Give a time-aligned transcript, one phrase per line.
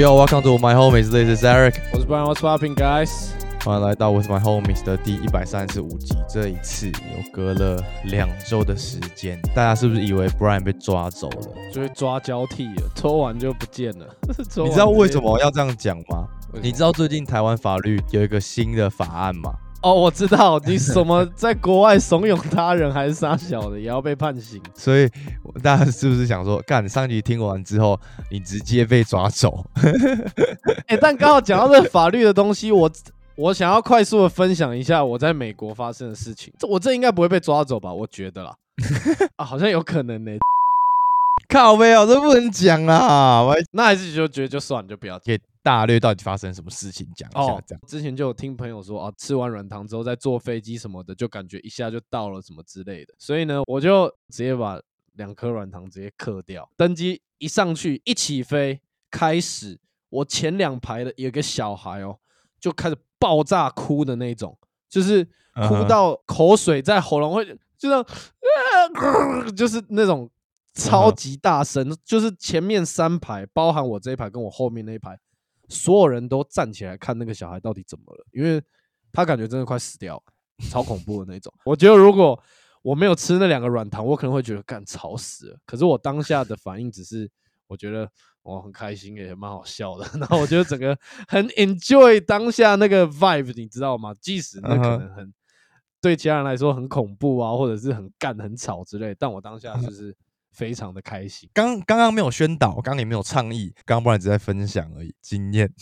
[0.00, 1.10] Yo yo, welcome to my homies.
[1.10, 1.74] This is Eric.
[1.92, 3.32] 我是 Brian What's popping, guys？
[3.62, 6.14] 欢迎来到 With My Homies 的第一百三十五集。
[6.26, 11.48] 这一次有隔了两周的时间，大家是不是以为 Brian 被抓走了？
[11.70, 14.06] 就是抓交替了，拖完就不见了。
[14.64, 16.26] 你知道为什么要这样讲吗？
[16.62, 19.52] 你知道最近台湾法律有一个新的法案吗？
[19.82, 24.60] 哦，我知道你什么在国外怂恿他人还是杀小的，也要被判刑。
[24.74, 25.08] 所以
[25.62, 27.98] 大家是不是想说，干上集听完之后，
[28.30, 29.64] 你直接被抓走？
[30.88, 32.90] 哎、但刚好讲到这个法律的东西，我
[33.36, 36.52] 我想要快速的分享一下我在美国发生的事情。
[36.58, 37.90] 这我这应该不会被抓走吧？
[37.92, 38.54] 我觉得啦，
[39.36, 40.32] 啊，好像有可能呢、
[41.48, 43.42] 靠背哦，这不能讲啦！
[43.42, 45.22] 我还那还是就觉得就算了，就不要讲。
[45.24, 47.82] 给大略到底发生什么事情讲一下，这样。
[47.86, 53.14] 之前就有听朋友说啊，吃完软糖之后再坐飞机什么的，就感觉一下就到了什么之类的。
[53.18, 54.80] 所以呢，我就直接把
[55.14, 56.68] 两颗软糖直接嗑掉。
[56.76, 62.18] 登机一上去一起飞开始，我前两排的有个小孩哦，
[62.58, 64.56] 就开始爆炸哭的那种，
[64.88, 65.24] 就是
[65.68, 68.06] 哭到口水在喉咙会就这样，
[68.94, 70.30] 呃就是那种
[70.72, 75.18] 超级大声，就是前面三排，包含我这一排跟我后面那一排，
[75.70, 78.62] 所有人都站起来看那个小孩到底怎么了，因为
[79.12, 80.22] 他感觉真的快死掉，
[80.68, 81.50] 超恐怖的那种。
[81.64, 82.38] 我觉得如果
[82.82, 85.58] 我没有吃那两个软糖，我可能会觉得干吵死了。
[85.64, 87.30] 可是我当下的反应只是，
[87.66, 88.10] 我觉得
[88.42, 90.06] 我很开心，也蛮好笑的。
[90.18, 94.14] 然后我觉得整个很 enjoy 当下那个 vibe，你知道吗？
[94.20, 95.32] 即使那可能很
[96.00, 100.16] 对其他人来说很恐怖啊，或者是很干、很吵之类，但我当下就是
[100.52, 101.48] 非常的开心。
[101.52, 105.72] 刚刚刚没有宣导，刚刚也没有倡议，刚刚不然只在分享而已，经验。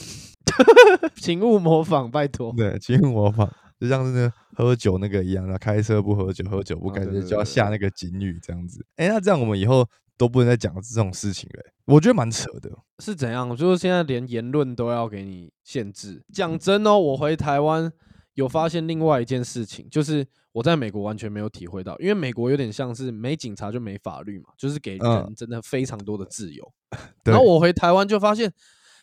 [1.16, 2.52] 请勿模仿，拜托。
[2.56, 8.84] 对，请勿模仿，就像是那喝酒那个一样，那开车不喝酒，喝酒不开车，哦对对就要下那个警语这样子。
[8.96, 9.86] 哎、那这样我们以后
[10.16, 12.70] 都不能再讲这种事情了欸、我觉得蛮扯的。
[12.98, 13.54] 是怎样？
[13.56, 16.22] 就是现在连言论都要给你限制。
[16.32, 17.90] 讲真哦，我回台湾
[18.34, 20.26] 有发现另外一件事情，就是
[20.58, 26.72] 我在美国完全没有体会到，因为美国有点像是没警察就没法律嘛，就是给嗯人真的非常多的自由。
[27.22, 28.52] 对然后我回台湾就发现，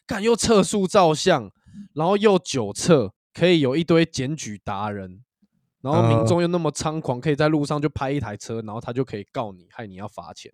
[0.05, 1.49] 干又测速照相，
[1.93, 5.23] 然后又酒测，可以有一堆检举达人。
[5.81, 10.51] 然后民嗯众又那么猖狂，可以在路上就拍一台车，然后他就可以告你，害你要罚钱。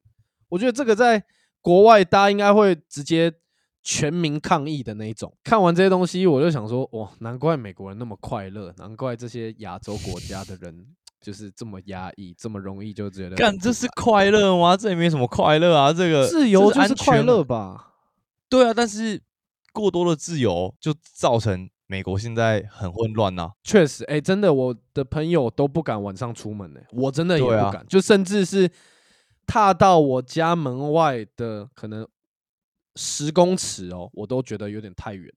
[0.50, 1.24] 我觉得这个在
[1.62, 3.34] 国外大家应该会直接
[3.84, 5.34] 全民抗议的那一种。
[5.44, 10.86] 看完这些东西，我就想说，哇，难怪美国人那么快乐，难怪这些亚洲国家的人
[11.20, 14.76] 就是这么压抑，这么容易就觉得干，这是快乐吗？
[14.78, 17.44] 这也没什么快乐啊，这个自由这就是快乐。
[17.44, 17.94] 吧？
[18.50, 19.22] 对啊，但是
[19.72, 28.70] 过多的自由就造成美国现在很混乱呐、确实，哎、真的，我的朋友都不敢晚上出门呢、我真的也不敢，就甚至是
[29.46, 32.08] 踏到我家门外的可能
[32.96, 35.32] 十公尺哦，我都觉得有点太远。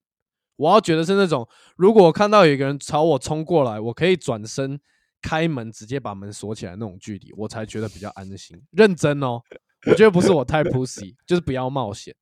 [0.56, 4.78] 我要觉得是那种，如果我看到有一个人朝我冲过来，我可以转身
[5.20, 8.62] 开门，直接把门锁起来那种距离，我才觉得比较安心。
[8.70, 9.40] 认真哦，
[9.86, 12.14] 我觉得不是我太 pussy， 就是不要冒险。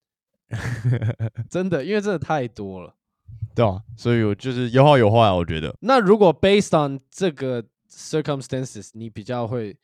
[1.50, 2.94] 真的，因为真的太多了。
[3.54, 5.74] 对啊，所以我就是有好有坏啊，我觉得。
[5.80, 9.76] 那如果 based on 这个 circumstances，你比较会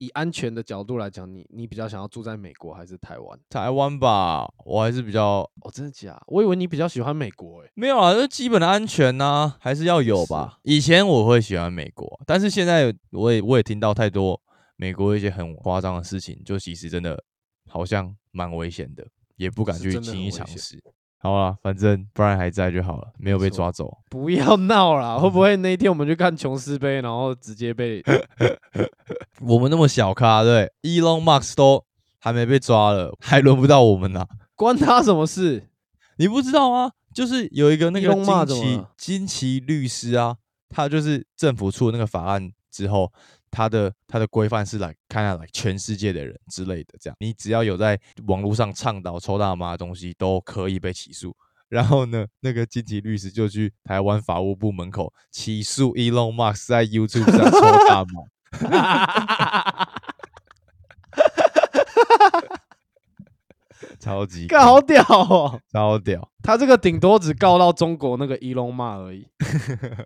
[0.00, 3.38] 以安全的角度来讲，你你比较想要住在美国还是台湾？
[3.50, 6.18] 台湾吧，我还是比较哦，真的假？
[6.26, 10.58] 我以为你比较喜欢美国诶、欸没有啊，这基本的安全呢、还是要有吧。
[10.62, 14.40] 以前我会喜欢美国，但是现在我也我也听到太多
[14.76, 17.22] 美国一些很夸张的事情，就其实真的
[17.68, 19.06] 好像蛮危险的，
[19.36, 20.82] 也不敢去轻易尝试。
[21.22, 23.98] 好啦，反正 Brian 还在就好了，没有被抓走。
[24.08, 25.18] 不要闹了！
[25.20, 28.02] 会不会那一天我们去看琼斯杯，然后直接被
[29.40, 31.84] 我们那么小咖，对，Elon Musk 都
[32.18, 34.26] 还没被抓了，还轮不到我们呢、
[34.56, 35.68] 关他什么事？
[36.16, 36.92] 你不知道吗？
[37.14, 40.36] 就是有一个那个金奇金奇律师啊，
[40.70, 43.12] 他就是政府出的那个法案之后，
[43.50, 51.36] 他的他的规范是来看下来全世界的人之类的，这样你只要有在网络上倡导抽大麻的东西，都可以被起诉。
[51.68, 58.24] 然后呢，那个经济律师就去台湾法务部门口起诉 Elon Musk 在 YouTube 上抽大麻，
[64.00, 65.60] 超级干好屌哦！
[65.70, 66.26] 超屌。
[66.42, 69.26] 他这个顶多只告到中国那个伊隆骂而已。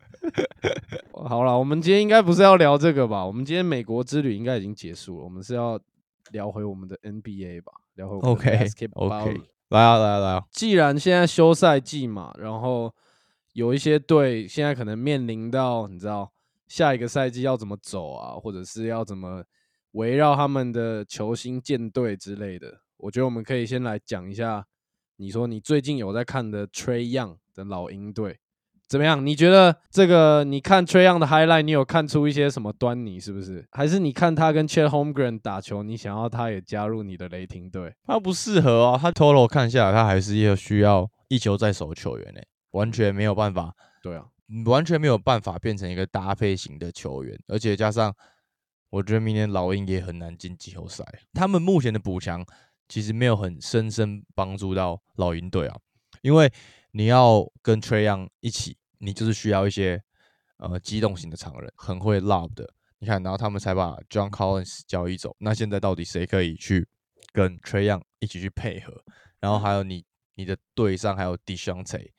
[1.12, 3.25] 好了，我们今天应该不是要聊这个吧？
[3.25, 5.81] 我们今天美国之旅应该已经结束了，我们是要
[6.32, 7.73] 聊回我们的 NBA 吧？
[7.94, 10.44] 聊回我们的 OK OK，来啊来啊来啊！
[10.50, 12.93] 既然现在休赛季嘛，然后
[13.52, 16.32] 有一些队现在可能面临到你知道
[16.67, 19.44] 下一个赛季要怎么走啊，或者是要怎么
[19.93, 24.65] 围绕他们的球星建队之类的，我觉得我们可以先来讲一下
[25.17, 28.39] 你说你最近有在看的 Trey Young 的老鹰队
[28.87, 29.25] 怎么样？
[29.25, 33.21] 你觉得这个你看 Trey Young 的 highlight，你有看出一些什么端倪？
[33.21, 33.67] 是不是？
[33.73, 37.95] 还是你看他跟 Chet Holmgren 打球，你想要他也加入你的雷霆队？
[38.06, 42.41] 他不适合啊，他 total 看下来，他还是要需要一球在手的球员呢、
[42.71, 44.25] 完全没有办法对啊，
[44.67, 48.15] 完全没有办法变成一个搭配型的球员，而且加上
[48.91, 51.05] 我觉得明年老鹰也很难进季后赛。
[51.33, 52.45] 他们目前的补强
[52.88, 55.76] 其实没有很深深帮助到老鹰队啊，
[56.22, 56.52] 因为
[56.92, 60.02] 你要跟 Trey Young 一起，你就是需要一些
[60.58, 62.72] 呃机动型的常人，很会 lob 的。
[62.98, 65.34] 你看，然后他们才把 John Collins 交易走。
[65.38, 66.86] 那现在到底谁可以去
[67.32, 69.02] 跟 Trey Young 一起去配合？
[69.40, 70.04] 然后还有你
[70.36, 72.10] 你的队上还有 d e s h a n t e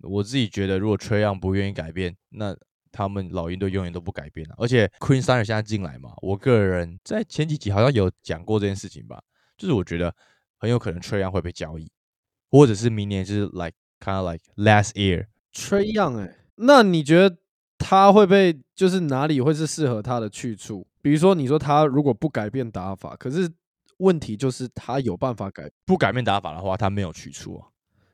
[0.00, 2.56] 我自己觉得，如果 Trey Young 不愿意改变，那
[2.90, 4.54] 他们老鹰队永远都不改变了。
[4.58, 9.22] 而且 Queen s t e n e r 现在进来嘛，我个人在前几集好像有讲过这件事情吧，
[9.56, 10.14] 就是我觉得
[10.58, 11.90] 很有可能 Trey Young 会被交易，
[12.50, 15.26] 或者是明年就是 like kind of like last year。
[15.52, 17.36] Trey Young 哎、那你觉得
[17.78, 20.86] 他会被就是哪里会是适合他的去处？
[21.00, 23.50] 比如说，你说他如果不改变打法，可是
[23.98, 27.68] 问题就是他有办法改，不改变打法的话，他没有去处啊。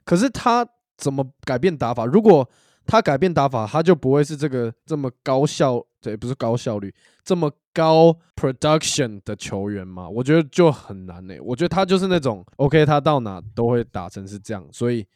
[0.05, 0.67] 可是他
[0.97, 2.05] 怎么改变打法？
[2.05, 2.49] 如果
[2.87, 6.93] 他改变打法，他就不会是这个这么高效，对，不是高效率，
[7.23, 10.09] 这么高 production 的球员嘛？
[10.09, 15.07] 我觉得就很难呢、我觉得他就是那种 OK，他到哪都会打成是这样，所以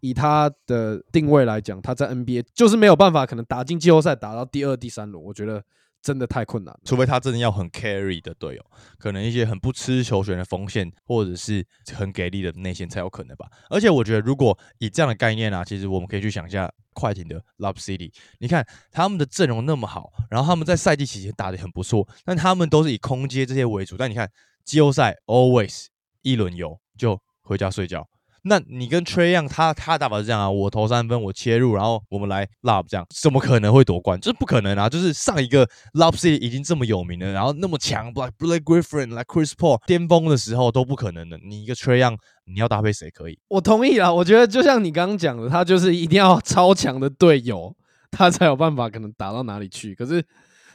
[0.00, 5.62] 以他的定位来讲，他在 NBA 就是没有办法，可能打进季后赛打到第二、第三轮，我觉得
[6.02, 6.74] 真的太困难。
[6.84, 8.64] 除非他真的要很 carry 的队友，
[8.98, 11.64] 可能一些很不吃球权的锋线，或者是
[11.94, 13.48] 很给力的内线才有可能吧。
[13.70, 23.96] 而且我觉得，如果以这样的概念啊，其实我们可以去想一下快艇的 Lob City，你看他们的阵容那么好，然后他们在赛季期间打得很不错，但他们都是以空接这些为主。
[23.96, 24.30] 但你看
[24.64, 25.86] 季后赛 always
[26.22, 28.08] 一轮游就回家睡觉。
[28.48, 34.18] 那你跟 Trey Young 他他打法是这样啊，我投三分，我切入，然后我们来 lob 这样，怎么可能会夺冠？
[34.18, 34.88] 就是不可能啊！
[34.88, 41.38] 就是上一个 lob city 已经这么有名了，然后那么强，like Blake Griffin、like Chris Paul 巅峰的时候都不可能的。
[41.38, 42.16] 你一个 Trey Young，
[42.46, 43.38] 你要搭配谁可以？
[43.48, 47.76] 我同意啦，我觉得就像你刚刚讲的，他就是一定要超强的队友，
[48.10, 49.94] 他才有办法可能打到哪里去。
[49.94, 50.24] 可是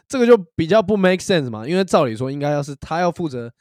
[0.07, 3.51] 这个就比较不 make sense 嘛，因为照理说应该要是他要负责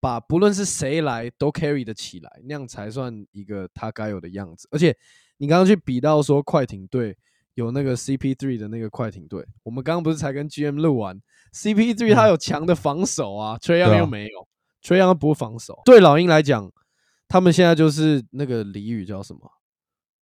[0.00, 4.66] 把不论是谁来都 carry 的起来，那样才算一个他该有的样子。
[4.70, 4.96] 而且
[5.36, 7.16] 你刚刚去比到说快艇队
[7.54, 11.20] 有那个 CP3 的那个快艇队，我们刚刚不是才跟 GM 录完
[11.52, 14.48] CP3 他有强的防守啊，崔对啊杨又没有，
[14.82, 15.80] 崔杨不防守。
[15.84, 16.72] 对老鹰来讲，
[17.28, 19.50] 他们现在就是那个俚语叫什么？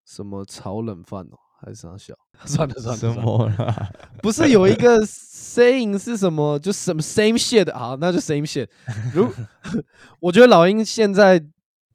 [0.04, 2.14] 什么炒冷饭哦，还是啥小？
[2.46, 3.92] 算了算了，什算啦？
[4.22, 6.58] 不是有一个 saying 是什么？
[6.58, 8.68] 就什么 same shit 好，那就 same shit。
[9.12, 9.28] 如
[10.20, 11.44] 我觉得老鹰现在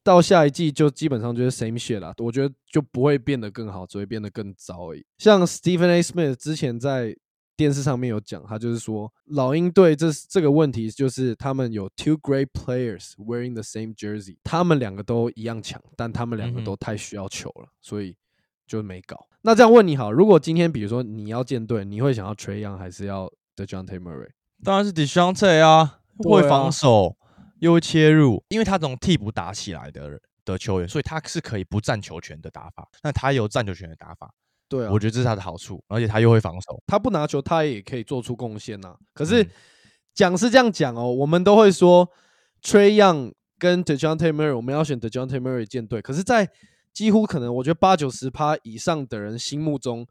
[0.04, 5.06] 到下一季就基本上就是 same shit 啦，我觉得就不会变得更好，只会变得更糟而已。
[5.18, 6.01] 像 Stephen A.
[6.01, 7.16] Smith 之前在
[7.56, 18.18] 电视上面有讲，他就是说老鹰队这这个问题就是他们有 two great players wearing the same jersey，他们两个都一样强，但他们两个都太需要球了，所以
[18.68, 19.28] 就没搞。
[19.42, 24.30] 那这样问你好，如果今天比如说你要建队，你会想要 Trey Young 还是要 Dejounte Murray？
[24.64, 27.18] 当然是 Deshante 啊，会防守
[27.60, 32.88] 又会切入，因为他这种替补打起来的人的球员，所以他是可以不占球权的打法。
[33.04, 34.34] 那他有占球权的打法，
[34.70, 36.82] 对啊，我觉得这是他的好处，而且他又会防守。
[36.88, 38.96] 他不拿球，他也可以做出贡献呐。
[39.14, 39.50] 可是嗯
[40.14, 42.08] 讲是这样讲哦，我们都会说
[42.62, 46.02] Trey Young 跟 Dejounte Murray，我们要选 Dejounte Murray 建队。
[46.02, 46.48] 可是，在
[46.94, 50.06] 几乎可能我觉得八九十趴以上的人心目中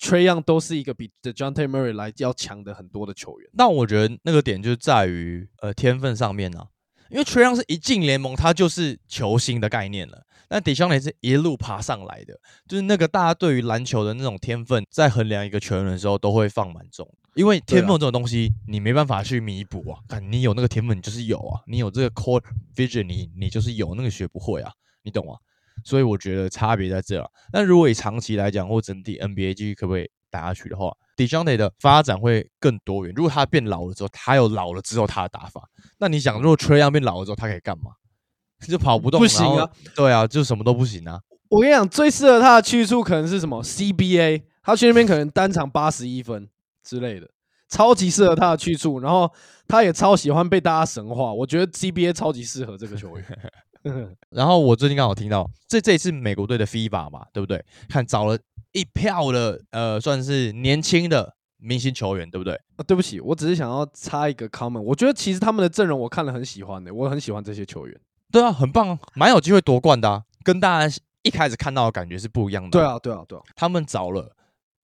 [0.00, 1.62] ，Trey Young 都是一个比 The John T.
[1.62, 3.48] Murray 来要强的很多的球员。
[3.52, 6.66] 那我觉得那个点就在于呃天分上面啊，
[7.10, 12.38] 因为 Trey Young 是一进联盟他就是球星的概念了，但 d e h a n 是一路爬上来的，
[12.68, 22.42] 就是那个大家对于篮球的那种天分，在衡量一个球员的时候都会放蛮重，因为天分这种东西你没办法去弥补啊，看你有那个天分你就是有啊，你有这个 core
[22.74, 24.72] vision 你你就是有，那个学不会啊，
[25.04, 25.34] 你懂吗？
[25.82, 27.28] 所以我觉得差别在这啊。
[27.50, 33.12] 但如果以长期来讲，或整体 NBA 继续可不可以打下去的话 d e j o n t e 的发展会更多元。
[33.16, 35.62] 如果他变老了之后，他有老了之后他的打法，
[35.98, 37.92] 那你想，如果 Trey Young 变老了之后，他可以干嘛？
[38.66, 39.68] 就跑不动，不行啊！
[39.94, 41.20] 对啊，就什么都不行啊。
[41.50, 46.48] 我跟你讲，最适合他的去处可能是什么 CBA，他去那边可能单场八十一分
[46.82, 47.28] 之类的，
[47.68, 49.00] 超级适合他的去处。
[49.00, 49.30] 然后
[49.68, 53.24] 他也超喜欢被大家神话，我觉得 CBA 超级适合这个球员。
[54.30, 57.64] 然后我最近刚好听到，这这一次美国队的 FIBA 嘛，对不对？
[57.88, 58.38] 看找了
[58.72, 62.54] 一票的呃，算是年轻的明星球员，对不对？
[62.76, 64.80] 啊，对不起，我只是想要插一个 comment。
[64.80, 68.00] 我觉得其实他们的阵容我看了很喜欢的、我很喜欢这些球员。
[68.32, 70.22] 对啊，很棒啊，蛮有机会夺冠的啊。
[70.42, 72.70] 跟大家一开始看到的感觉是不一样的。
[72.70, 74.34] 对，啊，对啊，对啊，他们找了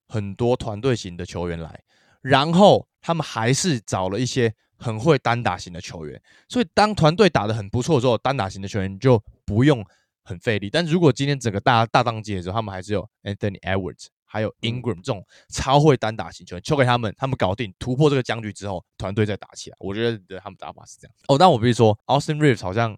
[0.09, 1.83] 很多团队型的球员来，
[2.21, 6.21] 然后他们还是找了一些很会单打型的球员。
[6.49, 9.85] 所以当团队打得很不错的时候，单打型的球员就不用
[10.25, 10.69] 很费力。
[10.69, 14.07] 但如果今天整个大大当季的时候，他们还是有 Anthony Edwards。
[14.33, 19.77] 还有 Ingram 这种超会单打型球员，球给他们，他们搞定突破这个僵局之后，团队再打起来。
[19.81, 21.13] 我觉得他们打法是这样。
[21.27, 22.97] 哦，但我必须说，Austin Reeves 好像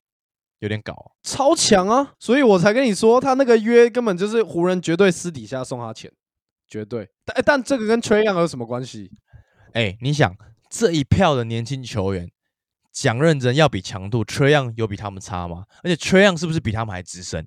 [0.58, 2.12] 有点搞，超强啊！
[2.18, 6.12] 所以我才跟你说，他那个约根本就是湖人绝对私底下送他钱，
[6.68, 7.08] 绝对。
[7.24, 9.10] 但但这个跟 Trey Young 有什么关系？
[9.72, 10.36] 哎，你想
[10.73, 12.31] 这一票的年轻球员，
[12.91, 15.67] 讲认真要比强度，Trey Young 有比他们差吗？
[15.85, 17.47] 而且 Trey Young 是不是比他们还资深？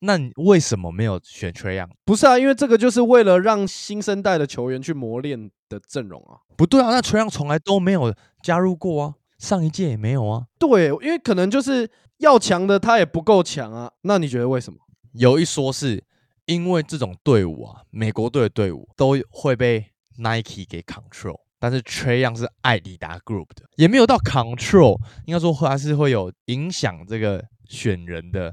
[0.00, 1.88] 那你为什么没有选 Trey Young？
[2.04, 6.36] 不是啊，因为这个就是为了让新生代的球员去磨练的阵容啊。
[6.54, 10.44] 不对啊，那 Trey Young 从来都没有加入过啊，上一届也没有啊。
[10.58, 13.90] 对，因为可能就是要强的他也不够强啊。
[14.02, 14.78] 那你觉得为什么？
[15.14, 16.04] 有一说是
[16.44, 19.86] 因为这种队伍啊，美国队的队伍都会被
[20.18, 28.52] Nike 给 control，但是 Trey Young 是艾迪达 Group 的，也没有到 control，应该说还是会有影响这个选人的。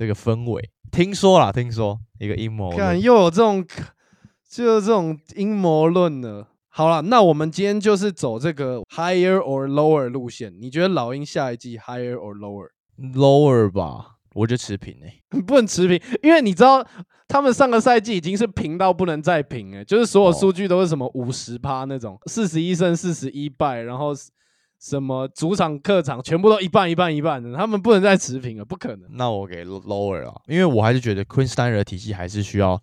[0.00, 3.62] 这个氛围，听说啦，听说一个阴谋，看又有这种，
[4.48, 6.48] 就这种阴谋论了。
[6.70, 10.50] 好了，那我们今天就是走这个 higher or lower 路线。
[10.58, 16.86] 你觉得老鹰下一季 higher or lower？lower 吧，我觉得持平诶， 不能持平，因为你知道
[17.28, 24.12] 他们上个赛季已经是平到不能再平诶，就是所有数据都是什么五十趴那种，四十一胜四十一败，然后。
[24.82, 29.06] 什么主场客场全部都一半一半一半的，他们不能再持平了，不可能。
[29.10, 32.82] 那我给 lower 啊，因为我还是觉得 Queen Snyder 的体系还是需要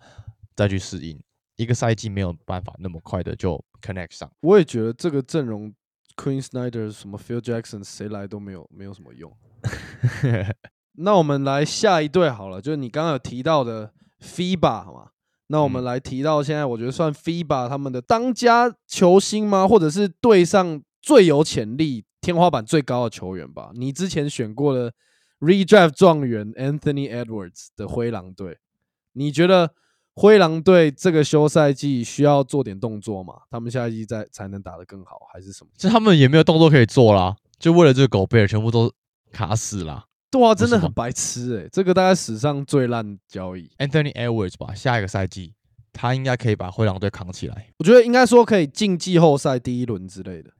[0.56, 1.20] 再去适应，
[1.56, 4.32] 一个赛季没有办法那么快的就 connect 上。
[4.42, 5.74] 我也觉得这个阵容
[6.16, 9.36] Queen Snyder 什么 Phil Jackson 谁来都没有没有什么用。
[10.98, 15.10] 那我们来下一队好了，就是你刚刚有提到的 FIBA 好吗？
[15.48, 19.68] 那我们来提到现在，我觉得算 FIBA 他们的当家球星吗？
[19.68, 20.82] 或者是队上？
[21.00, 23.72] 最有潜力、天花板最高的球员吧？
[23.75, 24.92] 你之前选过的
[25.39, 28.58] Redraft 状元 Anthony Edwards 的灰狼队，
[29.13, 29.72] 你觉得
[30.16, 33.36] 灰狼队这个休赛季需要做点动作吗？
[33.50, 35.70] 他们下一季再才能打得更好，还是什么？
[35.77, 38.92] 就他们也没有动作可以做啦，就为了这个狗贝尔，全部都
[39.32, 40.08] 卡死了。
[40.29, 41.69] 对啊，真的很白痴哎！
[41.72, 44.74] 这个大概史上最烂交易，Anthony Edwards 吧？
[44.74, 45.53] 下一个赛季
[45.93, 47.67] 他应该可以把灰狼队扛起来。
[47.79, 50.51] 我觉得应该说可以进季后赛第一轮之类的。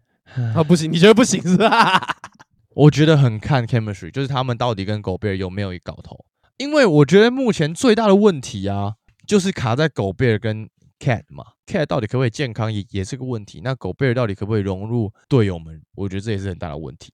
[0.56, 0.92] 啊，不行！
[0.92, 2.18] 你觉得不行是吧？
[2.76, 6.26] 我觉得很看 chemistry，就是他们到底跟狗贝尔有没有一搞头。
[6.58, 8.96] 因为我觉得目前最大的问题啊，
[9.28, 10.70] 就是卡在狗贝尔跟
[11.00, 11.44] cat 嘛。
[11.66, 13.62] cat 到底可不可以健康，也也是个问题。
[13.64, 15.82] 那狗贝尔到底可不可以融入队友们？
[15.96, 17.12] 我觉得这也是很大的问题。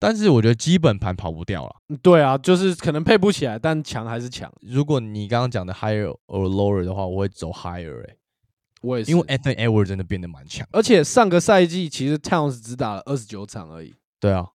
[0.00, 1.76] 但是我觉得基本盘跑不掉了。
[2.02, 4.50] 对啊，就是可能配不起来，但强还是强。
[4.62, 8.16] 如果你刚刚讲的 higher or lower 的话，我会走 higher 哎。
[8.82, 13.94] 我也是，因为 Anthony Edwards 真的变得蛮强，而且上个赛季其实 Towns 只打了二十九场而已。
[14.18, 14.46] 对啊，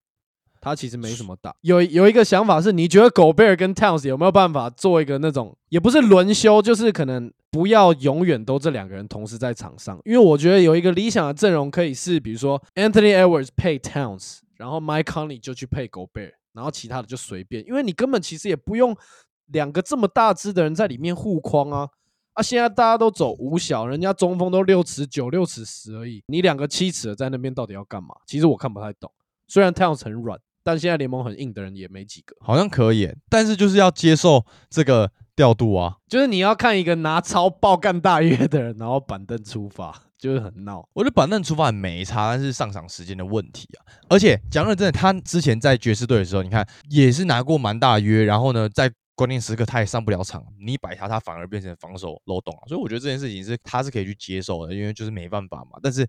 [0.59, 1.55] 他其实没什么打。
[1.61, 9.99] 有有一个想法是，你觉得狗贝尔跟 Towns 有没有办法做一个那种，也不是轮休，就是可能不要永远都这两个人同时在场上？
[10.05, 18.95] 因为我觉得有一个理想的阵容可以是，比如说 Anthony Edwards 配 Towns，然后 Mike Conley 就去配狗贝尔，然后其他的就随便，因为你根本其实也不用
[19.47, 21.89] 两个这么大只的人在里面护框啊。
[22.33, 22.43] 啊！
[22.43, 26.21] 现在大家都走五小，人家中锋都六尺九、六尺十而已。
[26.27, 28.13] 你两个七尺的在那边到底要干嘛？
[28.27, 29.09] 其实我看不太懂。
[29.47, 32.35] 虽然太阳很软，但现在联盟很硬的人也没几个。
[32.41, 35.97] 好像可以，但是就是要接受这个调度啊。
[36.07, 40.87] 就是你要看一个拿超爆干大约的人，然后板凳出发， 就是很闹。
[40.93, 43.85] 我觉得板凳出发很没差，但是上场时间的问题啊。
[44.09, 52.67] 而且讲认真的，他之前在爵士队的时候，你看也是拿过蛮大约，然后呢，在关键时刻他也上不了场，你摆他，他反而变成防守漏洞啊！
[52.67, 55.79] 所以我觉得这件事情是他是可以去接受的，因为就是没办法嘛。
[55.81, 56.05] 但是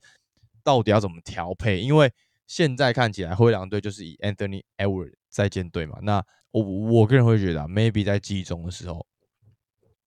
[0.65, 1.81] 到底要怎么调配？
[1.81, 2.13] 因为
[2.49, 5.99] 现在看起来灰狼队就是以 Anthony Edwards 在建队嘛。
[6.03, 9.07] 那我我个人会觉得啊，maybe 在季中的时候，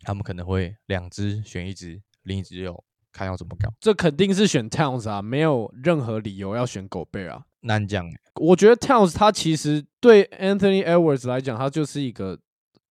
[0.02, 3.74] 他们可能会两只选一只，另一只有看要怎么搞。
[3.80, 7.44] 这肯定是选 Towns 啊，没有任何理由要选狗贝啊。
[7.62, 8.10] 难讲。
[8.36, 12.40] 我觉得 Towns 他其实对 Anthony Edwards 来讲，他就是一个。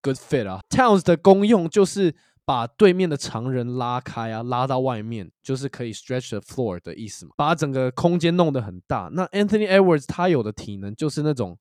[0.00, 9.10] Good fit 啊，Towns 的功用就是把对面的常人拉开啊，拉到外面，就是可以 stretch the floor 的意思嘛，把整个空间弄得很大。
[9.12, 11.58] 那 Anthony Edwards 他有的体能就是那种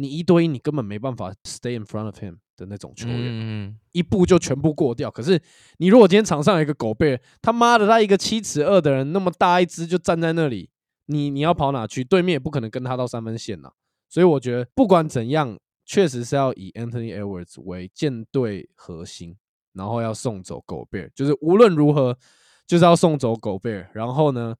[0.00, 5.10] 你一对一你根本没办法 stay in front of him 的那种球员，嗯一步就全部过掉。
[5.10, 5.40] 可是
[5.78, 10.70] 你如果今天场上有一个狗贝，他妈的他一个七尺二的人那么大一只就站在那里，
[11.06, 12.02] 你你要跑哪去？
[12.02, 13.70] 对面也不可能跟他到三分线呐。
[14.08, 15.58] 所以我觉得不管怎样。
[15.86, 19.36] 确实是要以 Anthony Edwards 为舰队核心，
[19.72, 22.16] 然后要送走狗贝尔，就是无论如何
[22.64, 24.54] 就是要送走狗贝尔，然后呢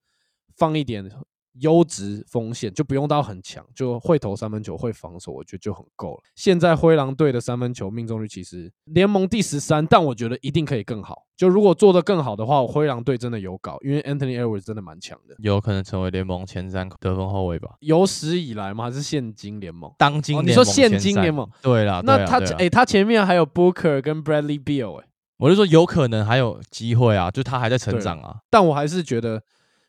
[0.56, 1.08] 放一点
[1.54, 6.22] 优质锋线，就不用到很强，就会投三分球、会防守，我觉得就很够了。
[6.34, 11.26] 现在灰狼队的三分球命中率其实联盟第十三，但我觉得一定可以更好。
[11.36, 17.70] 就如果做得更好的话，灰狼队真的有搞，因为 Anthony Edwards 真的蛮强的，有可能成为联盟前三得分后卫吧？
[17.80, 18.84] 有史以来吗？
[18.84, 19.90] 还是现今联盟？
[19.96, 21.48] 当今哦你说现今联盟？
[21.62, 25.06] 对啦，那他哎、他前面还有 Booker 跟 Bradley Beal 哎、
[25.38, 28.36] 我就说有可能还有机会啊，就他还在成对长啊。
[28.50, 29.42] 但我还是觉得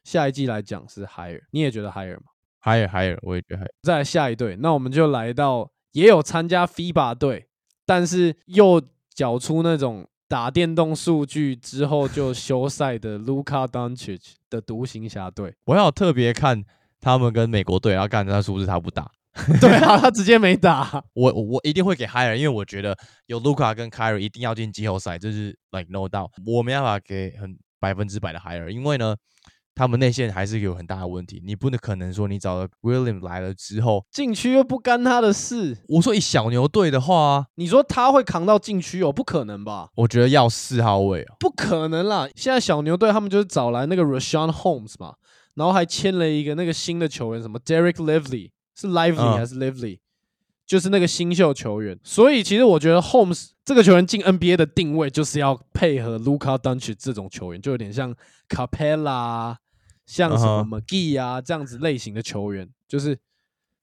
[0.03, 2.23] 下一季来讲是 Higher，你也觉得 Higher 吗？
[2.59, 7.47] 海尔海尔，我也觉得海尔再来下一队，那我们就来到也有参加 FIBA 队，
[7.85, 8.81] 但是又
[9.13, 15.55] 缴出那种打电动数据之后就休赛的 Luka Doncic 的独行侠队。
[15.65, 16.63] 我要特别看
[16.99, 19.11] 他们跟美国队，然后看他是不是他不打。
[19.61, 21.03] 对啊，他直接没打。
[21.13, 22.95] 我我我一定会给海尔，因为我觉得
[23.27, 26.29] 有 Luka 跟凯尔一定要进季后赛，这是 like no doubt。
[26.45, 29.15] 我没办法给很百分之百的海尔，因为呢，
[29.81, 31.41] 他们内线还是有很大的问题。
[31.43, 39.11] 你不能可能说你找了 William 来了之后，禁区又不干他的事，我说以小牛队的话啊，你说他会扛到禁区哦？
[39.11, 39.89] 不可能吧？
[39.95, 41.35] 我觉得要四号位哦。
[41.39, 42.27] 不可能啦！
[42.35, 45.15] 现在小牛队他们就是找来那个 Rashawn Holmes 嘛，
[45.55, 49.97] 然后还签了一个那个新的球员，什么 Derek Lively 是 Lively 嗯还是 Lively？、
[50.67, 51.99] 就是那个新秀球员。
[52.03, 58.15] 所以其实我觉得 Holmes 这个球员进 NBA 的定位就是要配合 Luka Doncic 这种球员，就有点像
[58.47, 59.57] Capella，啊
[60.11, 62.69] 像什么嗯 McGee 啊这样子类型的球员。
[62.85, 63.17] 就是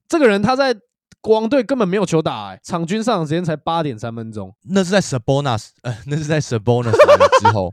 [0.07, 0.77] 这个人他在
[1.23, 4.55] 国王队根本没有球打、欸，场均上场时间才八点三分钟。
[4.65, 6.93] 那是在 Sabonis，呃， 那是在 Sabonis
[7.41, 7.73] 之后，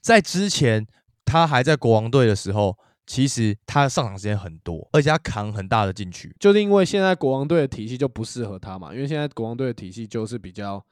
[0.00, 0.84] 在之前
[1.24, 6.34] 他还在国王队的时候，其实他上场时间很多，而且他扛很大的禁区。
[6.40, 10.84] 就是因为现在国王队的体系就不适合他嘛，因为现在国王队的体系就是比较，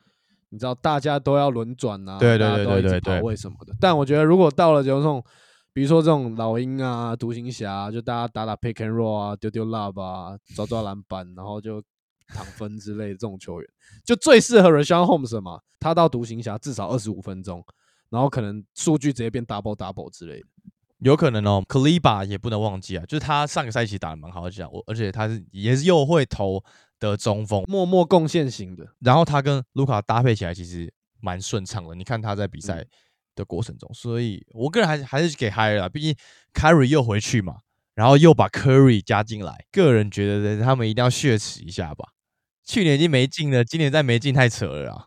[0.51, 3.75] 你知道大家都要轮转啊，对对对大家都要一直对对为什么的。
[3.81, 5.23] 但我觉得如果到了就是这种，
[5.73, 11.83] 比如说这种老鹰啊、独行侠啊、就大家打打 pick and roll 啊、丢丢 love 啊、抓抓篮板，然后就
[12.27, 13.69] 躺分之类的这种球员，
[14.05, 15.61] 就最适合 Rashawn Holmes 了嘛。
[15.79, 17.65] 他到独行侠至少二十五分钟，
[18.11, 20.47] 然后可能数据直接变 double double 之类的。
[20.99, 26.63] 有可能哦 k l i b a 也不能忘记啊，就是他上个赛季打的蛮好的，讲我，而且他是也是又会投
[26.99, 31.95] 的中锋，默默贡献型的，然后他跟卢卡搭配起来其实蛮顺畅的。
[31.95, 32.85] 你看他在比赛
[33.35, 36.15] 的过程中，所以我个人还是还是给 Higher 啦，毕竟
[36.55, 37.57] Curry 又回去嘛，
[37.95, 42.09] 然后又把 Curry 加进来，个人觉得他们一定要血耻一下吧。
[42.65, 45.07] 去年已经没进了，今年再没进太扯了啊！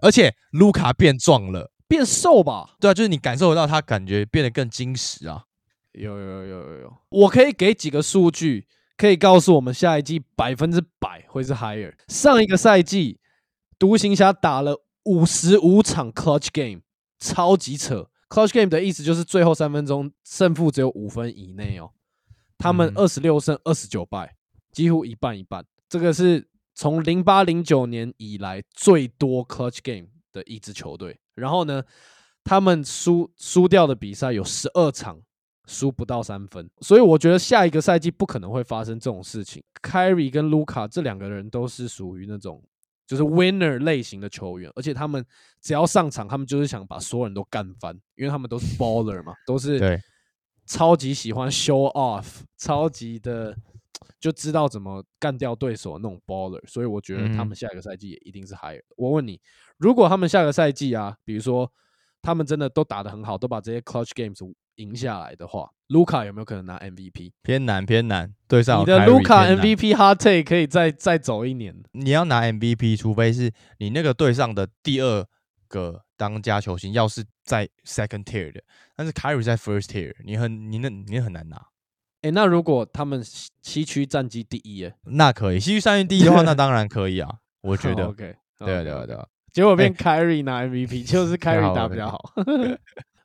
[0.00, 2.76] 而且卢卡变壮了，变瘦吧。
[2.78, 5.44] 对啊，就是你感受得到他感觉变得更精实啊。
[5.92, 11.92] 有有有有有，我可以给几个数据，可以告诉我们下一季百分之百会是 higher。
[12.06, 13.18] 上一个赛季，
[13.76, 16.82] 独行侠打了五十五场 clutch game，
[17.20, 18.10] 超级扯。
[18.28, 21.92] clutch game 的意思就是最后三分钟胜负只有五分以内哦。
[22.58, 24.34] 他们嗯二十六胜二十九败，
[24.72, 25.64] 几乎一半一半。
[25.88, 31.18] 这个是从零八零九年以来最多 clutch game 的一支球队。
[31.34, 31.82] 然后呢，
[32.44, 35.20] 他们输输掉的比赛有十二场，
[35.66, 39.62] 输不到三分，所以我觉得下一个赛季不可能会发生这种事情。
[39.82, 42.62] Kyrie 跟卢卡这两个人都是属于那种
[43.10, 45.26] 就是 winner 类型的球员，而且他们
[45.60, 50.00] 只要上场，他们就是想把所有人都干翻，因为他们都是 baller 嘛，都是
[50.64, 53.52] 超级喜欢 show off，超级的
[54.20, 58.84] 就知道怎么干掉对手的那种 baller，所以我觉得他嗯们下一个赛季也一定是 higher 的。
[58.96, 59.40] 我问你，
[59.76, 61.68] 如果他们下个赛季啊，比如说
[62.22, 67.32] 他们真的都打得很好，都把这些 clutch games 赢下来的话，卢卡有没有可能拿 MVP？
[67.42, 71.74] 偏难偏难，对上你的卢卡 MVP hot take 可以再再走一年。
[71.92, 75.26] 你要拿 MVP，除非是你那个队上的第二
[75.68, 78.62] 个当家球星，要是在 second tier 的，
[78.96, 81.66] 但是 Kyrie 在 first tier，你很你那你很难拿。
[82.22, 87.28] 诶，那如果他们西西区战绩第一，哎，那可以，西区三运第一的话，那当然可以啊，
[87.62, 88.06] 我觉得。
[88.06, 92.20] OK，对啊对啊对啊，结果变 Kyrie 拿 MVP，就是 太 Kyrie 好了打比较好。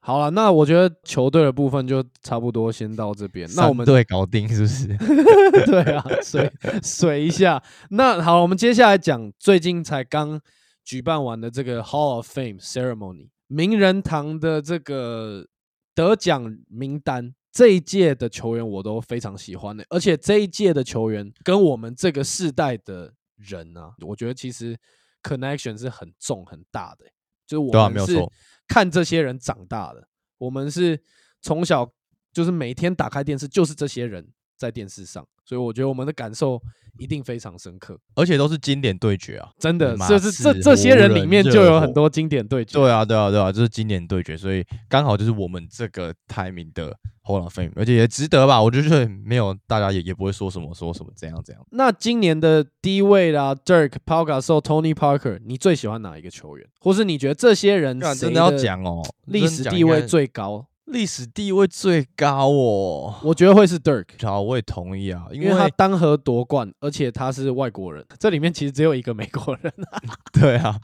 [0.06, 3.50] 好了，那我觉得球队的部分就差不多先到这边。
[3.56, 4.88] 那我三们队搞定是不是？
[5.66, 6.52] 对啊，水
[6.84, 7.62] 水一下。
[7.90, 10.40] 那好，我们接下来讲最近才刚
[10.84, 15.48] 举办完的这个 Hall of Fame ceremony，名人堂的这个
[15.96, 17.34] 得奖名单。
[17.52, 24.78] 这一届的球员我都非常喜欢的，而且这一届的球员跟我们这个世代的人啊，我觉得其实
[25.24, 27.06] connection 是很重很大的、
[27.48, 28.32] 就是我们是没有错
[28.68, 31.02] 看这些人长大的，我们是
[31.42, 31.94] 从小
[32.34, 36.62] 就是每天打开电视就是这些人，在电视上，所以我觉得我们的感受
[36.98, 37.98] 一定非常深刻。
[38.16, 39.50] 而且都是经典对决啊。
[39.60, 42.80] 真的，马就是这这些人里面就有很多经典对决。
[42.80, 48.62] 对啊，对啊，对啊，这是经典对决，所以刚好就是我们这个 timing 的 Hall of Fame，而且也值得吧？
[48.62, 51.66] 我觉得没有大家也也不会说什么说什么怎样怎样。
[51.72, 56.66] 那今年的第一位啦，Dirk、Paul Gasol、Tony Parker，你最喜欢哪一个球员？
[56.80, 60.68] 或是你觉得这些人真的要讲哦，历史地位最高？
[60.86, 63.16] 历史地位最高哦。
[63.24, 69.74] 我觉得会是 Dirk，好，我也同意啊，因因为他单核夺冠，而且他是外国人， 这里面其实只有一个美国人。
[70.34, 70.80] 对啊，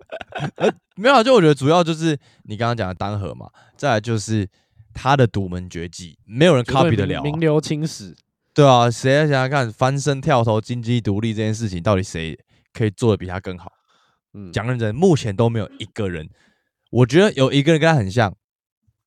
[0.56, 4.48] 呃，没有啊，就我觉得主要就是你刚刚讲的单核嘛，再来就是
[4.92, 8.14] 他的独门绝技，没有人 copy 得了啊、名名留青史。
[8.52, 12.38] 对啊，谁来想想看，翻身跳投、金鸡独立这件事情，到底谁
[12.72, 13.72] 可以做的比他更好？
[14.32, 16.28] 嗯，讲认真，目前都没有一个人。
[16.90, 18.34] 我觉得有一个人跟他很像，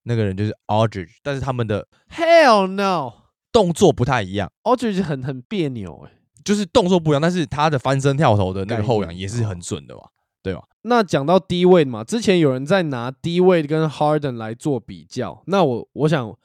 [0.09, 3.13] 那个人就是 Aldridge，但是他们的 Hell no，
[3.51, 6.11] 动作不太一样，Aldridge 很很别扭哎、
[6.43, 10.01] 就是动作不一样，但是他的翻身跳投的那个后仰也是很准的嘛，
[10.41, 10.63] 对吧？
[10.81, 16.35] 那讲到低位嘛，之前有人在拿低位跟 Harden 来做比较，那我我想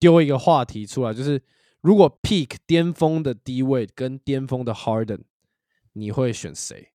[0.00, 1.40] 丢一个话题出来，就是
[1.82, 5.20] 如果 peak 巅峰的低位跟巅峰的 Harden，
[5.92, 6.88] 你会选谁？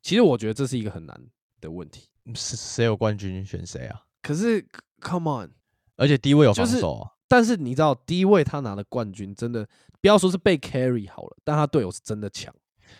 [0.00, 1.20] 其实我觉得这是一个很难
[1.60, 2.08] 的问题。
[2.34, 4.00] 是谁有冠军选谁啊？
[4.22, 4.66] 可是
[5.00, 5.50] Come on，
[5.96, 9.68] 而且低位有防守啊，但是你知道低位他拿的冠军真的
[10.00, 12.54] 不要说是被 carry 好了，但他队友是真的强。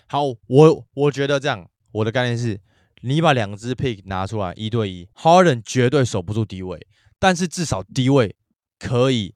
[0.06, 2.60] 好，我我觉得这样，我的概念是，
[3.02, 6.86] 你把两只 pick 拿出来一对一，Harden 绝对守不住低位，
[7.18, 8.36] 但是至少低位
[8.78, 9.34] 可以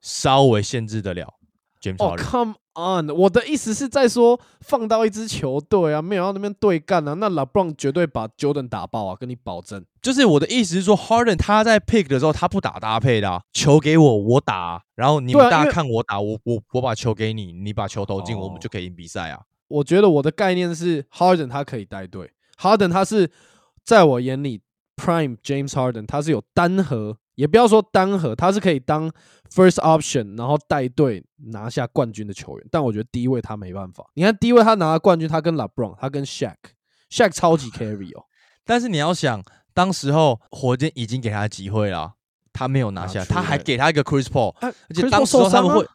[0.00, 1.37] 稍微限制得了
[1.80, 2.30] James 哦、Harden。
[2.30, 2.56] c o m e
[3.02, 3.10] on！
[3.10, 9.84] 我的意思是在说，放到一支球队啊，没有要那边对干啊，那 LeBron 绝对把 Jordan 打爆啊，跟你保证。
[10.00, 19.40] 就是我的意思是说，Harden 他在 pick 的时候，他不打搭配的、啊，球给我我打啊、然后你们大家看我打，我我我把球给你，你把球投进，我们哦就可以赢比赛啊。
[19.68, 23.30] 我觉得我的概念是，Harden 他可以带队，Harden 他是
[23.84, 24.60] 在我眼里
[24.96, 29.08] Prime James Harden 他是有单核，也不要说单核，他是可以当
[29.48, 32.66] first option，然后带队拿下冠军的球员。
[32.68, 34.04] 但我觉得第一位他没办法。
[34.14, 38.24] 你看第一位他拿了冠军，他跟 LeBron，他跟 Shaq，Shaq 超级 carry 哦。
[38.66, 39.40] 但是你要想，
[39.72, 42.14] 当时候火箭已经给他机会了，
[42.52, 45.86] 他没有拿下，他还给他一个 Chris Paul，啊而且当时他们会，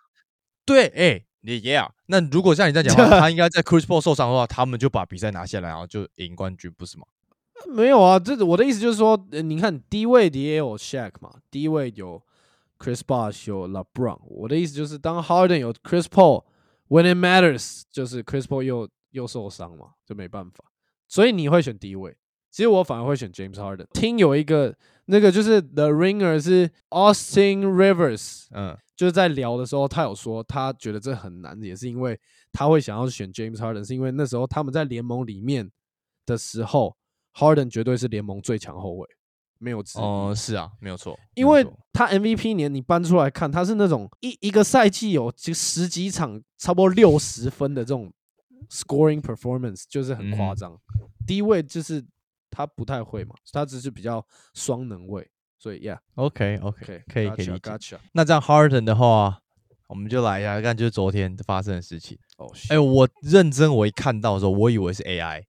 [0.65, 7.03] 对，哎、你 yeah，那如果像你这样讲的话， 他应该在 Chris Paul 受伤的话，他们就把比赛拿下来，然后就赢冠军，不是吗？
[7.71, 12.21] 没有啊，这我的意思就是说，呃你看低位的也有 Shaq 嘛，低位有
[12.78, 14.19] Chris Bosh 有 LeBron。
[14.26, 20.65] 我的意思就是，当 Harden 有 Chris Paul，when it matters，就是 Chris Paul 又又受伤嘛，就没办法。
[21.08, 22.15] 所以你会选低位，
[22.52, 23.86] 其实我反而会选 James Harden。
[23.93, 32.19] 听有一个那个就是 The Ringer 是 Austin Rivers，嗯，就是在聊的时候，他有说他觉得这很难，也是因为
[32.52, 35.71] 他会想要选 James Harden，是因为那时候他们在联盟里面
[36.26, 36.95] 的时候
[37.34, 39.08] ，Harden 绝对是联盟最强后卫，
[39.60, 40.02] 没有之一。
[40.02, 48.12] 哦、是啊，没有错，因为他 MVP 年你搬出来看，他是那种一一个赛季有就十几场差不多六十分的这种
[48.69, 50.80] scoring performance，就是很夸张。
[51.26, 52.04] 低位就是
[52.50, 57.58] 他不太会嘛，他只是比较双能位，所以 yeah OK 可以可以理解。
[57.60, 57.98] gotcha。
[58.12, 59.39] 那这样 Harden 的话，
[59.88, 62.17] 我们就来一下看，就是昨天发生的事情。
[62.38, 65.43] 哦，哎、我认真，我一看到的时候，我以为是 AI，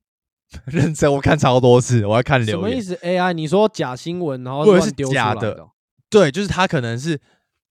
[0.67, 2.71] 认真，我看超多次，我要看留言。
[2.71, 3.33] 什么意思？AI？
[3.33, 5.67] 你说假新闻，然后或者是丢假的？
[6.11, 7.21] 对，就是他可能是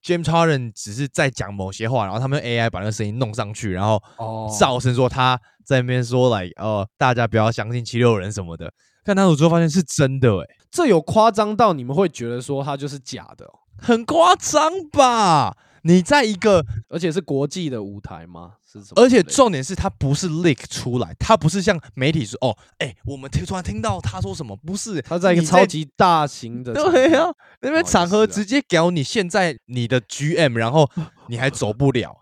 [0.04, 8.72] James Harden 只是在讲某些话，然后他们用 AI 把那个声音弄上去，然后哦造成说他在那边说来，呃，大家不要相信七六人什么的。
[9.06, 15.56] 看他我之后发现是真的、欸，这有夸张到你们会觉得说他就是假的、哦，很夸张吧？
[15.84, 18.54] 你在一个，而且是国际的舞台吗？
[18.66, 18.80] 是？
[18.96, 27.28] 而且重点是他不是 leak 出来，他不是像媒体说，哦，哎、我们听突然听到他说什么，不是，他在一个超级大型的 对啊，
[27.62, 30.90] 那边场合直接搞你现在你的 GM，然后
[31.28, 32.18] 你还走不了，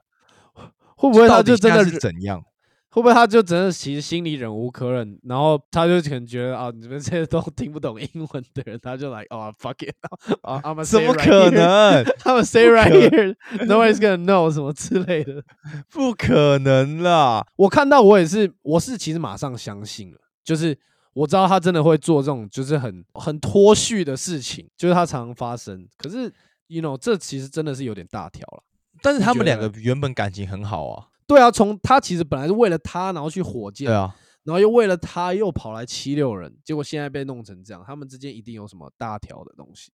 [0.98, 2.44] 会不会他就真的是怎样？
[2.92, 9.96] 会不会他就真的其实心里忍无可忍，然后他就可能觉得啊，你们这些都听不懂英文的人，他就来哦、fuck it
[10.42, 12.04] 啊，I'm a 怎么可能？？
[12.26, 15.42] I'm a say right here，nobody's gonna know 什么之类的。
[15.90, 17.48] 不可能啦！
[17.56, 20.78] 我看到我也是，我是其实马上相信了，就是
[21.14, 25.88] 我知道他真的会做这种就是很很脱序的事情，就是他常常发生。
[25.98, 26.32] 可是
[26.68, 28.64] ，you know，这其实真的是有点大条了。
[29.02, 34.14] 但是他们两个原本感情很好啊，对啊，从他其实本来是为了他，然后去火箭，对啊，
[34.44, 39.92] 然后又为了他又跑来七六人，结果现在被弄成这样，他们之间一定有什么大条的东西。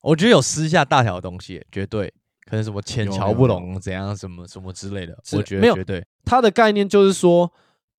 [0.00, 2.12] 我觉得有私下大条的东西，绝对
[2.46, 7.52] 可能什么浅有瞧不拢怎样什么什么之类的，我觉没有得绝对他的概念就是说，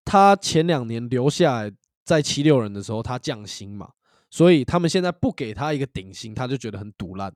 [0.03, 1.71] 他前两年留下来
[2.03, 3.89] 在七六人的时候，他降薪嘛，
[4.29, 7.31] 所以他们现在不给他一个顶薪，他就觉得很堵烂。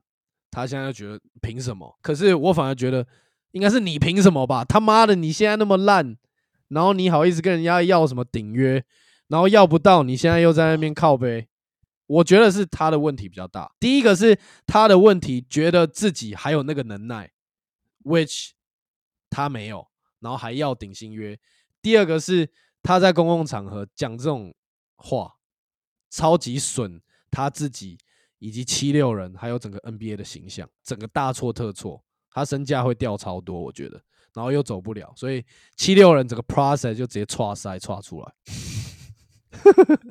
[0.50, 1.98] 他现在就觉得凭什么？
[2.02, 3.06] 可是我反而觉得
[3.52, 4.64] 应该是你凭什么吧？
[4.64, 6.16] 他妈的，你现在那么烂，
[6.68, 8.84] 然后你好意思跟人家要什么顶约，
[9.28, 11.48] 然后要不到，你现在又在那边靠背。
[12.06, 13.70] 我觉得是他的问题比较大。
[13.78, 17.30] 第一个是他的问题，觉得自己还有那个能耐
[18.04, 18.52] ，which
[19.28, 19.86] 他没有，
[20.20, 21.38] 然后还要顶薪约。
[21.82, 22.50] 第二个是
[22.82, 24.54] 他在公共场合讲这种
[24.96, 25.34] 话，
[26.08, 27.98] 超级损他自己
[28.38, 32.02] 以及七六人还有整个 NBA 的形象，整个大错特错，
[32.38, 34.00] 他身价会掉超多，我觉得，
[34.34, 35.44] 然后又走不了，所以
[35.76, 38.32] 七六人整个 process 就直接岔塞岔出来，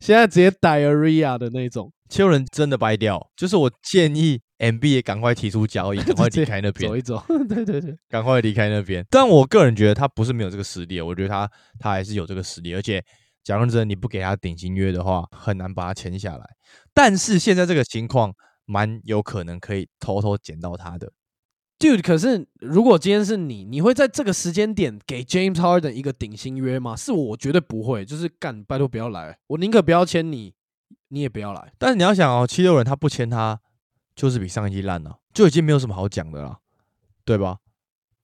[0.00, 9.04] 现在直接 diarrhea 的那种，七六人真的掰掉，就是我建议 M B 也赶快提出交易， 赶快离开那边走，一走， 对对对，赶快离开那边。
[9.10, 13.04] 但我个人觉得他不是没有这个实力，我觉得他他还是有这个实力，而且
[13.44, 16.44] 假如真的你不给他顶薪约的话，很难把他签下来。
[16.92, 18.34] 但是现在这个情况
[18.66, 21.12] 蛮有可能可以偷偷捡到他的。
[21.78, 26.96] Dude，可是如果今天是你，你会在这个时间点给 James Harden 一个顶薪约吗？
[26.96, 28.04] 是我，我绝对不会。
[28.04, 30.54] 就是干，拜托不要来，我宁可不要签你，
[31.08, 31.72] 你也不要来。
[31.78, 33.60] 但是你要想哦，七六人他不签他，
[34.16, 36.58] 就是比上一季烂了、就已经没有什么好讲的了，
[37.24, 37.58] 对吧？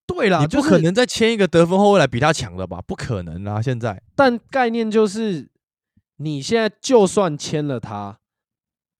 [0.07, 2.83] 对啦，你不可能再签一个得分后卫来比他强的吧？
[2.83, 3.63] 不可能啊！
[3.63, 5.49] 现在但概念就是，
[6.17, 8.19] 你现在就算签了他，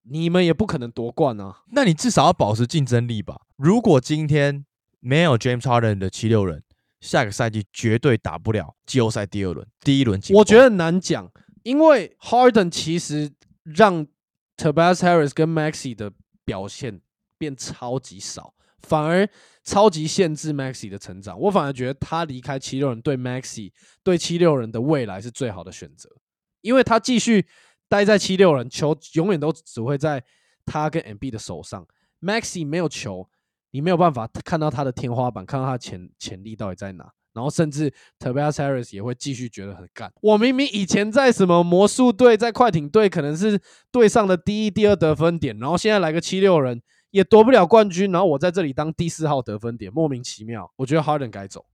[0.09, 1.63] 你们也不可能夺冠啊。
[1.71, 3.41] 那你至少要保持竞争力吧。
[3.57, 4.65] 如果今天
[4.99, 6.63] 没有 James Harden 的七六人，
[7.01, 11.31] 下个赛季绝对打不了季后赛第二轮，第一轮我觉得难讲，
[11.63, 13.31] 因为 Harden 其实
[13.63, 14.07] 让
[14.57, 16.11] Tobias Harris 跟 Maxi 的
[16.43, 17.01] 表现
[17.37, 19.27] 变超级少，反而
[19.63, 21.39] 超级限制 Maxi 的成长。
[21.39, 23.71] 我反而觉得他离开七六人对 Maxi
[24.03, 26.09] 对七六人的未来是最好的选择，
[26.61, 27.45] 因为他继续
[27.87, 30.23] 待在七六人，球永远都只会在
[30.65, 31.85] 他跟 MB 的手上。
[32.21, 33.29] Maxi 没有球，
[33.71, 37.11] 你没有办法看到他的天花板，看到他潜潜力到底在哪。
[37.33, 40.09] 然后甚至 Tobias Harris 也会继续觉得很干。
[40.21, 43.59] 我明明以前在什么魔术队、在快艇队，可能是
[43.91, 50.71] 队上的第一、第二得分点，然后现在来个七六人也夺不了冠军，然后我在这里当第四号得分点，莫名其妙。
[50.77, 51.65] 我觉得 Harden 该走。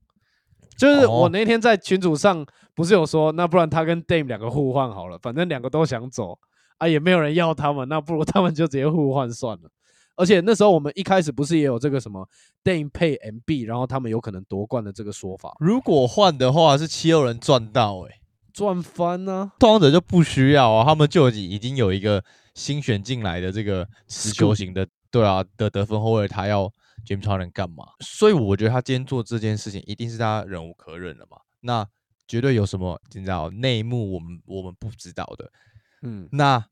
[0.78, 6.38] 就是我哦那天在群组上不是有说，那不然他跟 Dame 两个互换好了，反正两个都想走。
[6.78, 9.70] 啊，也没有人要他们，那不如他们就直接互换算了。
[10.16, 12.28] 而且那时候我们一开始不是也有这个什么
[12.64, 18.20] Dame 配 MB，然后他们有可能夺冠的这个说法，如果换的话，是七六人赚到诶、欸，
[18.52, 22.24] 赚翻呢、拓荒者就不需要啊，他们就已已经有一个
[22.56, 26.68] 新选进来的这个持球型的，对啊的得分后卫，他要
[27.06, 27.86] James Harden 干嘛？
[28.00, 31.38] 所以我觉得他今天做这件事情，一定是他忍无可忍了嘛。
[31.62, 31.88] 那
[32.28, 35.52] 绝对有什么你知道内幕，我们我们不知道的。
[36.02, 36.66] 嗯，那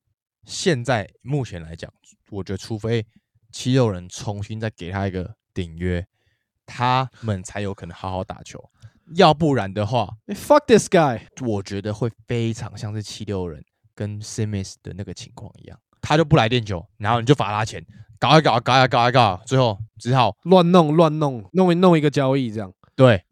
[0.45, 1.93] 现在目前来讲，
[2.29, 3.05] 我觉得除非
[3.51, 6.07] 七六人重新再给他一个顶约，
[6.65, 8.63] 他们才有可能好好打球。
[9.15, 13.63] 要不然的话，欸 fuck this guy，我觉得会非常像是七六人
[13.95, 17.83] 跟 Simmons 的那个情况一样，他就不来练球，然后你就罚他钱，
[18.19, 22.71] 搞一搞，搞一搞一搞，最后只好乱弄乱弄，弄一弄一个交易这样。
[22.95, 23.23] 对，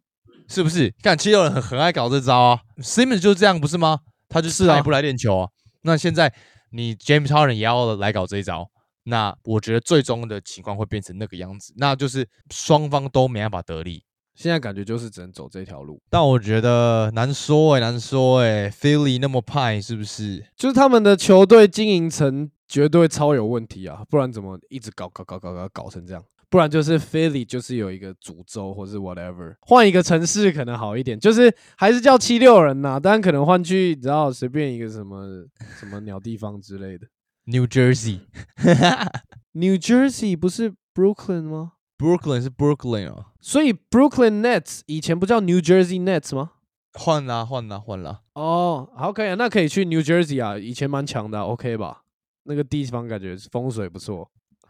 [0.47, 0.93] 是不是？
[1.01, 3.99] 看七六人很很爱搞这招啊，Simmons 就是这样不是吗？
[4.29, 5.49] 他就是是啊他也不来练球啊。
[5.81, 6.33] 那现在
[6.71, 8.69] 你 James Harden 也要来搞这一招，
[9.03, 14.03] 那我觉得最终的情况会变成那个样子，那就是双方都没办法得利。
[14.35, 20.45] 现在感觉就是只能走这条路，但我觉得难说诶、难说诶、p h i l l y 那么派是不是？
[20.55, 26.23] 就是他们的球队经营层绝对超有问题啊，不然怎么一直搞搞搞搞搞搞成这样？
[26.49, 35.45] 不然就是 Philly 就是有一个诅咒，或是 whatever，换一个城市可能好一点，就是还是叫七六人呐、但可能换去你知道随便一个什么
[35.77, 37.05] 什么鸟地方之类的。
[37.45, 38.21] New Jersey、
[39.53, 46.51] New Jersey 不是 Brooklyn 吗？Brooklyn 是 Brooklyn 啊，所以 Brooklyn Nets 以前不叫 New Jersey Nets 吗？
[46.93, 52.03] 换啦换啦换啦，哦，好，可以啊，那可以去 New Jersey 啊，以前蛮强的啊、，OK 吧？
[52.47, 54.29] 那个地方感觉风水不错。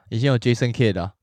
[0.09, 1.13] 以前有 Jason Kidd 啊。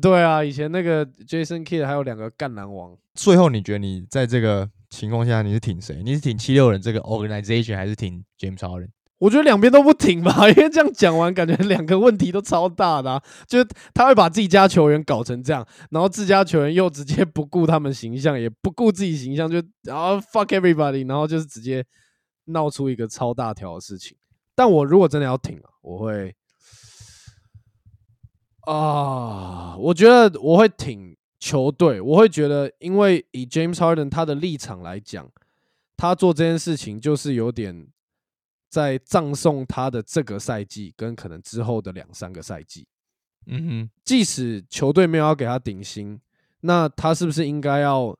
[0.00, 6.02] 对啊，以前那个 Jason Kidd 还有两个赣南王，最后你觉得你在这个情况下你是挺谁？
[6.02, 8.88] 你是挺七六人这个 organization 还是挺 James Harden？
[9.18, 21.82] 我觉得两边都不挺吧， 因为这样讲完，感觉两个问题都超大的、啊，就是他会把自己家球员搞成这样，然后自家球员又直接不顾他们形象，也不顾自己形象，就然后 fuck everybody，然后就是直接
[22.44, 24.14] 闹出一个超大条的事情。
[24.56, 26.34] 但我如果真的要挺啊，我会
[28.62, 35.30] 啊，我觉得我会挺球队，我会觉得，因为以 James Harden 他的立场来讲，
[35.96, 37.86] 他做这件事情就是有点
[38.68, 42.88] 在葬送他的这个赛季跟可能之后的两三个赛季。
[43.46, 46.20] 嗯哼，即使球队没有要给他顶薪，
[46.62, 48.16] 那他是不是应该要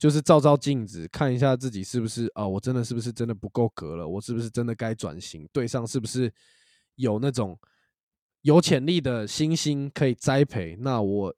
[0.00, 2.48] 就是照照镜子，看一下自己是不是啊？
[2.48, 4.08] 我真的是不是真的不够格了？
[4.08, 5.46] 我是不是真的该转型？
[5.52, 6.32] 对上是不是
[6.94, 7.58] 有那种
[8.40, 10.74] 有潜力的新星可以栽培？
[10.80, 11.36] 那我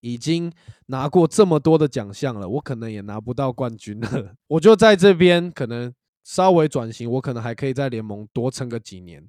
[0.00, 0.52] 已经
[0.86, 9.24] 拿过这么多的奖项了，我可能也拿不到冠军了， 我就在这边可能稍微转型，我可能还可以在联盟多撑个几年，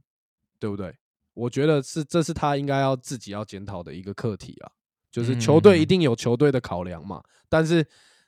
[0.58, 0.96] 对不对？
[1.36, 4.72] 我觉得是，这是他应该要自己要检讨的一个课题啊，
[5.12, 7.86] 就是球队一定有球队的考量嘛，但是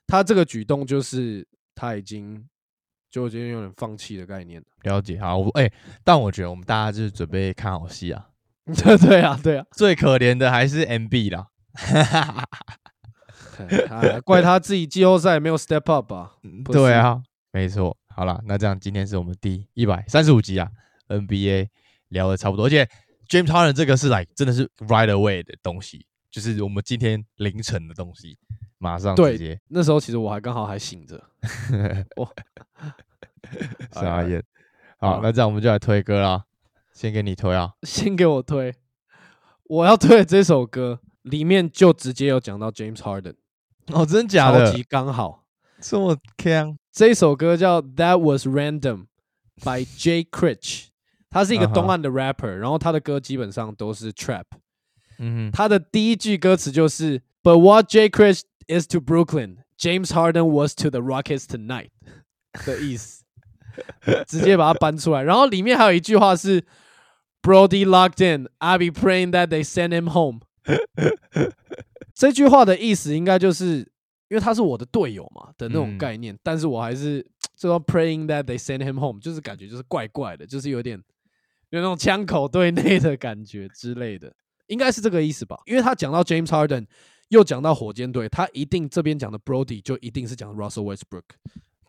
[0.07, 2.47] 他这个举动就是他已经
[3.09, 4.67] 就已经有点放弃的概念了。
[4.83, 5.71] 了解，好，我哎、
[6.03, 8.29] 但我觉得我们大家就是准备看好戏啊，
[8.65, 11.47] 对对啊，对啊，最可怜的还是 MB 啦，
[13.89, 16.33] 哎怪他自己季后赛没有 step up 啊。
[16.63, 17.97] 不是对啊，没错。
[18.15, 20.69] 好了，那这样今天是我们第一百三十五集啊
[21.09, 21.67] ，NBA
[22.09, 22.87] 聊的差不多，而且
[23.27, 28.37] James Harden 这个是来真的是 right away 的东西，就是我们今天凌晨的东西，
[28.85, 31.21] 马上对直接那时候其实我还刚好还醒着，
[32.17, 32.29] 哇，
[33.91, 34.43] 傻眼。
[34.97, 36.43] 好，那这样我们就来推歌啦，
[36.93, 37.73] 先给你推啊。
[37.83, 38.73] 先给我推，
[39.65, 43.35] 我要推的这首歌里面就直接有讲到 James Harden，
[43.91, 44.65] 哦，真假的？
[44.65, 45.43] 超级刚好。
[45.81, 46.77] 这么强？
[46.91, 49.05] 这首歌叫《That Was Random》
[49.61, 50.85] by Jay Critch，
[51.29, 54.45] 他是一个东岸的 rapper，、然后他的歌基本上都是 trap。
[55.19, 61.89] 嗯哼，他的第一句歌词就是：“But what Jay Critch is to Brooklyn, James Harden was to the Rockets tonight”
[62.65, 63.23] 的意思，
[64.27, 65.21] 直接把它搬出来。
[65.23, 66.63] 然后里面还有一句话是
[67.41, 70.41] ：“Brody locked in, I'll be praying that they send him home。”
[72.15, 73.79] 这句话的意思应该就是
[74.29, 77.25] 因为他是我的队友嘛的那种嗯概念，但是我还是
[77.55, 80.97] 这个 praying that they send him home，就是感觉就是怪怪的，就是有点
[81.69, 84.33] 有那种枪口对内的感觉之类的，
[84.67, 85.57] 应该是这个意思吧？
[85.65, 86.87] 因为他讲到 James Harden，
[87.29, 91.23] 又讲到火箭队，他一定这边讲的 Brody 就一定是讲 Russell Westbrook。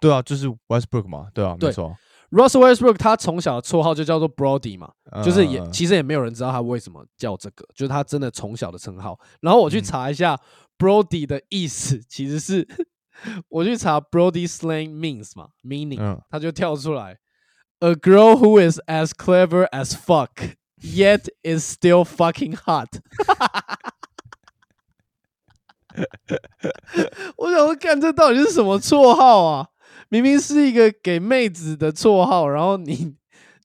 [0.00, 1.96] 对啊，就是 Westbrook 嘛，对啊，对没错
[2.30, 4.92] ，Russell Westbrook 他从小的绰号就叫做 Brody 嘛，
[5.24, 9.18] 就是也嗯其实也没有人知道他为什么叫这个，就是他真的从小的称号。
[9.40, 10.38] 然后我去嗯查一下
[10.78, 12.66] Brody 的意思，其实是
[13.48, 17.18] 我去查 Brody slang means 嘛，meaning，嗯他就跳出来
[17.78, 22.88] ，a girl who is as clever as fuck yet is still fucking hot。
[27.36, 29.68] 我想说，看这到底是什么绰号啊？
[30.08, 33.14] 明明是一个给妹子的绰号，然后你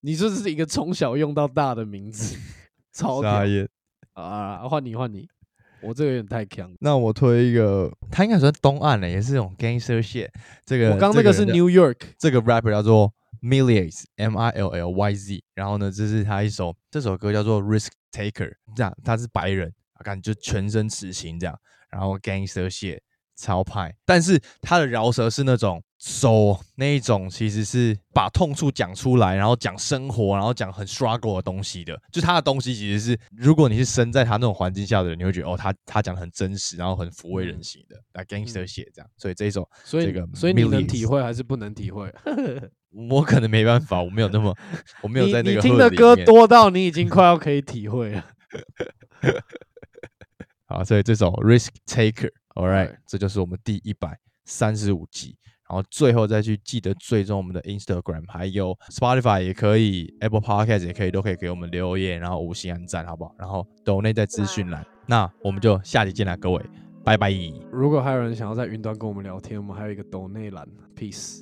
[0.01, 2.37] 你就是一个从小用到大的名字，
[2.93, 3.67] 超屌傻眼。
[4.13, 4.67] 啊！
[4.67, 5.27] 换你换你，
[5.81, 6.69] 我这个有点太强。
[6.81, 10.29] 那我推一个，他应该算东岸的，也是这种 gangster shit。
[10.65, 21.57] 这个我刚那个是 New York，这个 rapper 叫做 Millions M I L L Y Z，然后呢，这是他一首这首歌叫做 Risk Taker，这样他是白人，感觉全身刺青这样，
[21.91, 22.99] 然后 gangster shit
[23.35, 42.13] 超派，但是他的饶舌是那种手那一种，其实是把痛处讲出来，然后讲生活，然后讲很 struggle 的东西的，就他的东西其实是，如果你是生在他那种环境下的人，你会觉得哦，他他讲的很真实，然后很抚慰人心的，来 gangster shit 这样，所以这一首所以这个所以你能体会还是不能体会？
[43.09, 44.55] 我可能没办法，我没有那么，
[45.01, 48.25] 我没有在那个你听的歌多到你已经快要可以体会了。
[50.71, 55.37] 好，所以这首 Risk Taker，All right，Alright 这就是我们第一百三十五集。
[55.69, 63.33] 然后最后再去记得追踪我们的 Instagram，还有 Spotify 也可以，Apple Podcast 也可以，都可以给我们留言，然后五星按赞，好不好？
[63.39, 64.85] 然后抖内在资讯栏。
[65.07, 66.61] 那我们就下集见啦，各位，
[67.05, 67.31] 拜拜。
[67.71, 71.41] 如果还有人想要在云端跟我们聊天，我们还有一个抖内栏，peace。